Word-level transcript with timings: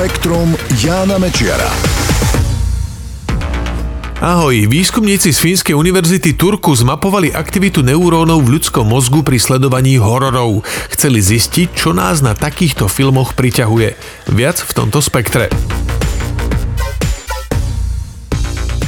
Spektrum 0.00 0.56
Jána 0.80 1.20
Mečiara. 1.20 1.68
Ahoj, 4.24 4.64
výskumníci 4.64 5.28
z 5.28 5.36
Fínskej 5.36 5.76
univerzity 5.76 6.40
Turku 6.40 6.72
zmapovali 6.72 7.36
aktivitu 7.36 7.84
neurónov 7.84 8.40
v 8.48 8.56
ľudskom 8.56 8.88
mozgu 8.88 9.20
pri 9.20 9.36
sledovaní 9.36 10.00
hororov. 10.00 10.64
Chceli 10.96 11.20
zistiť, 11.20 11.76
čo 11.76 11.92
nás 11.92 12.24
na 12.24 12.32
takýchto 12.32 12.88
filmoch 12.88 13.36
priťahuje. 13.36 13.92
Viac 14.32 14.64
v 14.64 14.72
tomto 14.72 15.04
spektre. 15.04 15.52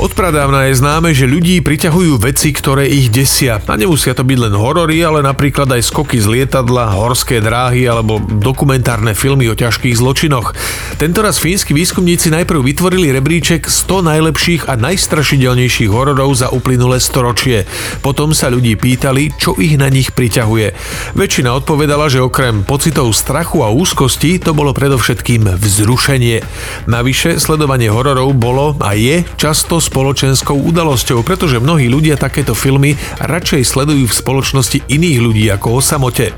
Odpradávna 0.00 0.72
je 0.72 0.80
známe, 0.80 1.12
že 1.12 1.28
ľudí 1.28 1.60
priťahujú 1.60 2.24
veci, 2.24 2.56
ktoré 2.56 2.88
ich 2.88 3.12
desia. 3.12 3.60
A 3.68 3.76
nemusia 3.76 4.16
to 4.16 4.24
byť 4.24 4.38
len 4.48 4.56
horory, 4.56 5.04
ale 5.04 5.20
napríklad 5.20 5.68
aj 5.68 5.92
skoky 5.92 6.16
z 6.16 6.24
lietadla, 6.24 6.96
horské 6.96 7.44
dráhy 7.44 7.84
alebo 7.84 8.16
dokumentárne 8.16 9.12
filmy 9.12 9.52
o 9.52 9.58
ťažkých 9.58 10.00
zločinoch. 10.00 10.56
Tentoraz 10.96 11.36
fínsky 11.36 11.76
výskumníci 11.76 12.32
najprv 12.32 12.64
vytvorili 12.64 13.12
rebríček 13.12 13.68
100 13.68 14.08
najlepších 14.08 14.62
a 14.72 14.80
najstrašidelnejších 14.80 15.92
hororov 15.92 16.32
za 16.32 16.48
uplynulé 16.48 16.96
storočie. 16.96 17.68
Potom 18.00 18.32
sa 18.32 18.48
ľudí 18.48 18.80
pýtali, 18.80 19.36
čo 19.36 19.52
ich 19.60 19.76
na 19.76 19.92
nich 19.92 20.16
priťahuje. 20.16 20.72
Väčšina 21.12 21.52
odpovedala, 21.60 22.08
že 22.08 22.24
okrem 22.24 22.64
pocitov 22.64 23.12
strachu 23.12 23.60
a 23.60 23.68
úzkosti 23.68 24.40
to 24.40 24.56
bolo 24.56 24.72
predovšetkým 24.72 25.60
vzrušenie. 25.60 26.40
Navyše 26.88 27.36
sledovanie 27.36 27.92
hororov 27.92 28.32
bolo 28.32 28.80
a 28.80 28.96
je 28.96 29.28
často 29.36 29.89
spoločenskou 29.90 30.54
udalosťou, 30.54 31.26
pretože 31.26 31.58
mnohí 31.58 31.90
ľudia 31.90 32.14
takéto 32.14 32.54
filmy 32.54 32.94
radšej 33.18 33.66
sledujú 33.66 34.06
v 34.06 34.18
spoločnosti 34.22 34.86
iných 34.86 35.18
ľudí 35.18 35.44
ako 35.50 35.68
o 35.74 35.80
samote. 35.82 36.30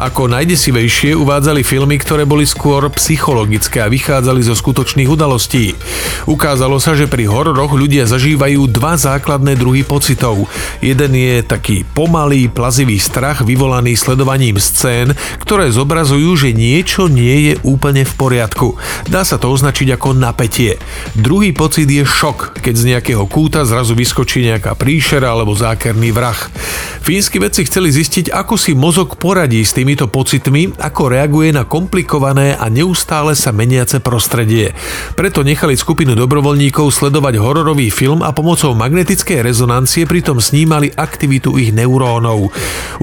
Ako 0.00 0.32
najdesivejšie 0.32 1.12
uvádzali 1.12 1.60
filmy, 1.60 2.00
ktoré 2.00 2.24
boli 2.24 2.48
skôr 2.48 2.88
psychologické 2.96 3.84
a 3.84 3.92
vychádzali 3.92 4.40
zo 4.40 4.56
skutočných 4.56 5.12
udalostí. 5.12 5.76
Ukázalo 6.24 6.80
sa, 6.80 6.96
že 6.96 7.04
pri 7.04 7.28
hororoch 7.28 7.76
ľudia 7.76 8.08
zažívajú 8.08 8.64
dva 8.72 8.96
základné 8.96 9.60
druhy 9.60 9.84
pocitov. 9.84 10.48
Jeden 10.80 11.12
je 11.12 11.44
taký 11.44 11.84
pomalý, 11.84 12.48
plazivý 12.48 12.96
strach 12.96 13.44
vyvolaný 13.44 14.00
sledovaním 14.00 14.56
scén, 14.56 15.12
ktoré 15.44 15.68
zobrazujú, 15.68 16.40
že 16.40 16.56
niečo 16.56 17.12
nie 17.12 17.52
je 17.52 17.54
úplne 17.68 18.08
v 18.08 18.14
poriadku. 18.16 18.80
Dá 19.12 19.28
sa 19.28 19.36
to 19.36 19.52
označiť 19.52 19.92
ako 19.92 20.16
napätie. 20.16 20.80
Druhý 21.12 21.52
pocit 21.52 21.90
je 21.90 22.06
šok, 22.06 22.64
keď 22.64 22.74
z 22.74 22.84
nejakého 22.94 23.26
kúta 23.26 23.66
zrazu 23.66 23.98
vyskočí 23.98 24.46
nejaká 24.46 24.78
príšera 24.78 25.34
alebo 25.34 25.50
zákerný 25.50 26.14
vrah. 26.14 26.38
Fínsky 27.04 27.36
vedci 27.36 27.68
chceli 27.68 27.92
zistiť, 27.92 28.32
ako 28.32 28.56
si 28.56 28.72
mozog 28.72 29.20
poradí 29.20 29.60
s 29.60 29.76
týmito 29.76 30.08
pocitmi, 30.08 30.72
ako 30.80 31.12
reaguje 31.12 31.52
na 31.52 31.68
komplikované 31.68 32.56
a 32.56 32.72
neustále 32.72 33.36
sa 33.36 33.52
meniace 33.52 34.00
prostredie. 34.00 34.72
Preto 35.12 35.44
nechali 35.44 35.76
skupinu 35.76 36.16
dobrovoľníkov 36.16 36.88
sledovať 36.88 37.36
hororový 37.36 37.92
film 37.92 38.24
a 38.24 38.32
pomocou 38.32 38.72
magnetickej 38.72 39.44
rezonancie 39.44 40.08
pritom 40.08 40.40
snímali 40.40 40.96
aktivitu 40.96 41.60
ich 41.60 41.76
neurónov. 41.76 42.48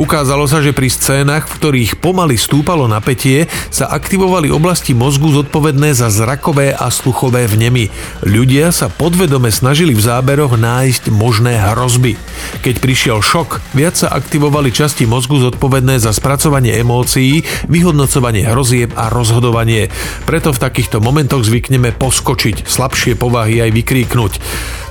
Ukázalo 0.01 0.49
sa, 0.49 0.65
že 0.65 0.73
pri 0.73 0.89
scénach, 0.89 1.45
v 1.45 1.61
ktorých 1.61 2.01
pomaly 2.01 2.41
stúpalo 2.41 2.89
napätie, 2.89 3.45
sa 3.69 3.85
aktivovali 3.93 4.49
oblasti 4.49 4.97
mozgu 4.97 5.29
zodpovedné 5.29 5.93
za 5.93 6.09
zrakové 6.09 6.73
a 6.73 6.89
sluchové 6.89 7.45
vnemy. 7.45 7.93
Ľudia 8.25 8.73
sa 8.73 8.89
podvedome 8.89 9.53
snažili 9.53 9.93
v 9.93 10.01
záberoch 10.01 10.57
nájsť 10.57 11.13
možné 11.13 11.53
hrozby. 11.69 12.17
Keď 12.65 12.81
prišiel 12.81 13.21
šok, 13.21 13.61
viac 13.91 14.07
sa 14.07 14.15
aktivovali 14.15 14.71
časti 14.71 15.03
mozgu 15.03 15.43
zodpovedné 15.43 15.99
za 15.99 16.15
spracovanie 16.15 16.79
emócií, 16.79 17.43
vyhodnocovanie 17.67 18.47
hrozieb 18.47 18.95
a 18.95 19.11
rozhodovanie. 19.11 19.91
Preto 20.23 20.55
v 20.55 20.63
takýchto 20.63 21.03
momentoch 21.03 21.43
zvykneme 21.43 21.91
poskočiť, 21.99 22.63
slabšie 22.63 23.19
povahy 23.19 23.59
aj 23.59 23.75
vykríknuť. 23.75 24.31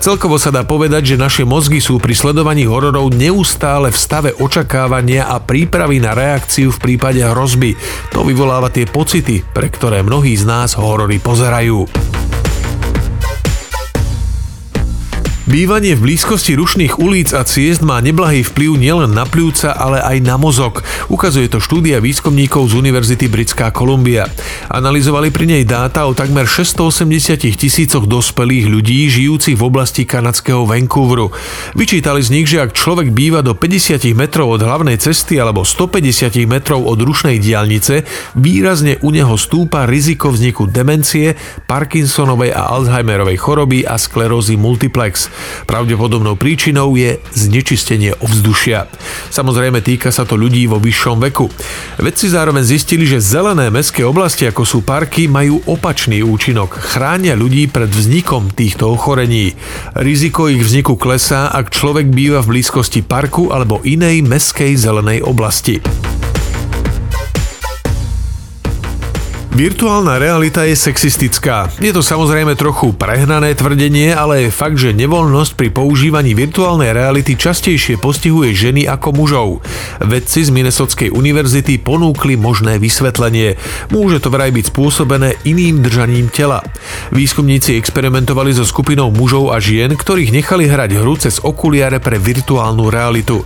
Celkovo 0.04 0.36
sa 0.36 0.52
dá 0.52 0.68
povedať, 0.68 1.16
že 1.16 1.16
naše 1.16 1.48
mozgy 1.48 1.80
sú 1.80 1.96
pri 1.96 2.12
sledovaní 2.12 2.68
hororov 2.68 3.08
neustále 3.16 3.88
v 3.88 3.96
stave 3.96 4.30
očakávania 4.36 5.32
a 5.32 5.40
prípravy 5.40 5.96
na 5.96 6.12
reakciu 6.12 6.68
v 6.68 6.92
prípade 6.92 7.24
hrozby. 7.24 7.80
To 8.12 8.20
vyvoláva 8.20 8.68
tie 8.68 8.84
pocity, 8.84 9.40
pre 9.40 9.72
ktoré 9.72 10.04
mnohí 10.04 10.36
z 10.36 10.44
nás 10.44 10.76
horory 10.76 11.16
pozerajú. 11.24 11.88
Bývanie 15.50 15.98
v 15.98 16.14
blízkosti 16.14 16.54
rušných 16.54 17.02
ulic 17.02 17.34
a 17.34 17.42
ciest 17.42 17.82
má 17.82 17.98
neblahý 17.98 18.46
vplyv 18.46 18.78
nielen 18.78 19.10
na 19.10 19.26
pľúca, 19.26 19.74
ale 19.74 19.98
aj 19.98 20.22
na 20.22 20.38
mozog. 20.38 20.78
Ukazuje 21.10 21.50
to 21.50 21.58
štúdia 21.58 21.98
výskumníkov 21.98 22.70
z 22.70 22.78
Univerzity 22.78 23.26
Britská 23.26 23.74
Kolumbia. 23.74 24.30
Analizovali 24.70 25.34
pri 25.34 25.50
nej 25.50 25.66
dáta 25.66 26.06
o 26.06 26.14
takmer 26.14 26.46
680 26.46 27.58
tisícoch 27.58 28.06
dospelých 28.06 28.70
ľudí 28.70 29.10
žijúcich 29.10 29.58
v 29.58 29.66
oblasti 29.66 30.06
kanadského 30.06 30.62
Vancouveru. 30.70 31.34
Vyčítali 31.74 32.22
z 32.22 32.30
nich, 32.30 32.46
že 32.46 32.62
ak 32.62 32.70
človek 32.70 33.10
býva 33.10 33.42
do 33.42 33.50
50 33.50 34.06
metrov 34.14 34.54
od 34.54 34.62
hlavnej 34.62 35.02
cesty 35.02 35.42
alebo 35.42 35.66
150 35.66 36.46
metrov 36.46 36.86
od 36.86 37.02
rušnej 37.02 37.42
diálnice, 37.42 38.06
výrazne 38.38 39.02
u 39.02 39.10
neho 39.10 39.34
stúpa 39.34 39.82
riziko 39.90 40.30
vzniku 40.30 40.70
demencie, 40.70 41.34
Parkinsonovej 41.66 42.54
a 42.54 42.70
Alzheimerovej 42.70 43.34
choroby 43.34 43.82
a 43.82 43.98
sklerózy 43.98 44.54
multiplex. 44.54 45.39
Pravdepodobnou 45.64 46.34
príčinou 46.36 46.94
je 46.96 47.18
znečistenie 47.34 48.16
ovzdušia. 48.20 48.86
Samozrejme 49.30 49.80
týka 49.84 50.10
sa 50.10 50.26
to 50.26 50.36
ľudí 50.36 50.66
vo 50.66 50.80
vyššom 50.82 51.18
veku. 51.30 51.48
Vedci 52.00 52.30
zároveň 52.30 52.64
zistili, 52.66 53.04
že 53.06 53.22
zelené 53.22 53.68
mestské 53.68 54.02
oblasti 54.06 54.46
ako 54.46 54.62
sú 54.66 54.78
parky 54.84 55.26
majú 55.26 55.62
opačný 55.66 56.20
účinok. 56.20 56.76
Chránia 56.76 57.36
ľudí 57.38 57.70
pred 57.70 57.88
vznikom 57.88 58.52
týchto 58.52 58.90
ochorení. 58.90 59.54
Riziko 59.96 60.50
ich 60.50 60.62
vzniku 60.62 60.98
klesá, 61.00 61.50
ak 61.50 61.72
človek 61.72 62.10
býva 62.10 62.44
v 62.44 62.58
blízkosti 62.58 63.06
parku 63.06 63.50
alebo 63.54 63.80
inej 63.86 64.22
meskej 64.26 64.76
zelenej 64.76 65.24
oblasti. 65.24 65.80
Virtuálna 69.50 70.14
realita 70.22 70.62
je 70.62 70.78
sexistická. 70.78 71.74
Je 71.82 71.90
to 71.90 72.06
samozrejme 72.06 72.54
trochu 72.54 72.94
prehnané 72.94 73.58
tvrdenie, 73.58 74.14
ale 74.14 74.46
je 74.46 74.54
fakt, 74.54 74.78
že 74.78 74.94
nevoľnosť 74.94 75.58
pri 75.58 75.74
používaní 75.74 76.38
virtuálnej 76.38 76.94
reality 76.94 77.34
častejšie 77.34 77.98
postihuje 77.98 78.54
ženy 78.54 78.86
ako 78.86 79.10
mužov. 79.10 79.48
Vedci 79.98 80.46
z 80.46 80.54
Minnesotskej 80.54 81.10
univerzity 81.10 81.82
ponúkli 81.82 82.38
možné 82.38 82.78
vysvetlenie. 82.78 83.58
Môže 83.90 84.22
to 84.22 84.30
vraj 84.30 84.54
byť 84.54 84.70
spôsobené 84.70 85.34
iným 85.42 85.82
držaním 85.82 86.30
tela. 86.30 86.62
Výskumníci 87.10 87.74
experimentovali 87.74 88.54
so 88.54 88.62
skupinou 88.62 89.10
mužov 89.10 89.50
a 89.50 89.58
žien, 89.58 89.98
ktorých 89.98 90.30
nechali 90.30 90.70
hrať 90.70 90.90
hru 90.94 91.18
cez 91.18 91.42
okuliare 91.42 91.98
pre 91.98 92.22
virtuálnu 92.22 92.86
realitu. 92.86 93.42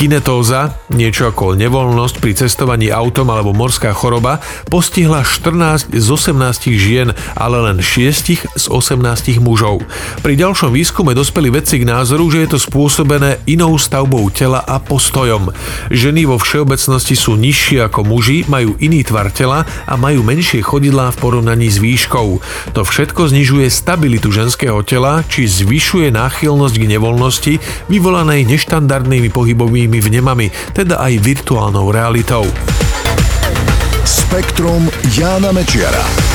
Kinetóza, 0.00 0.80
niečo 0.96 1.28
ako 1.28 1.60
nevoľnosť 1.60 2.24
pri 2.24 2.32
cestovaní 2.40 2.88
autom 2.88 3.28
alebo 3.28 3.52
morská 3.52 3.92
choroba, 3.92 4.40
postihla 4.72 5.20
14 5.42 5.90
z 5.90 6.06
18 6.06 6.70
žien, 6.78 7.10
ale 7.34 7.58
len 7.58 7.82
6 7.82 8.46
z 8.46 8.64
18 8.70 9.42
mužov. 9.42 9.82
Pri 10.22 10.38
ďalšom 10.38 10.70
výskume 10.70 11.18
dospeli 11.18 11.50
vedci 11.50 11.82
k 11.82 11.88
názoru, 11.90 12.30
že 12.30 12.46
je 12.46 12.54
to 12.54 12.58
spôsobené 12.62 13.42
inou 13.50 13.74
stavbou 13.74 14.30
tela 14.30 14.62
a 14.62 14.78
postojom. 14.78 15.50
Ženy 15.90 16.30
vo 16.30 16.38
všeobecnosti 16.38 17.18
sú 17.18 17.34
nižšie 17.34 17.90
ako 17.90 18.06
muži, 18.06 18.46
majú 18.46 18.78
iný 18.78 19.02
tvar 19.02 19.34
tela 19.34 19.66
a 19.82 19.98
majú 19.98 20.22
menšie 20.22 20.62
chodidlá 20.62 21.10
v 21.10 21.18
porovnaní 21.18 21.66
s 21.66 21.82
výškou. 21.82 22.28
To 22.78 22.80
všetko 22.86 23.34
znižuje 23.34 23.66
stabilitu 23.66 24.30
ženského 24.30 24.78
tela, 24.86 25.26
či 25.26 25.50
zvyšuje 25.50 26.14
náchylnosť 26.14 26.76
k 26.78 26.84
nevoľnosti, 26.86 27.54
vyvolanej 27.90 28.46
neštandardnými 28.46 29.34
pohybovými 29.34 29.98
vnemami, 29.98 30.54
teda 30.70 31.02
aj 31.02 31.18
virtuálnou 31.18 31.90
realitou. 31.90 32.46
Spektrum 34.32 34.88
Jána 35.12 35.52
Mečiara. 35.52 36.31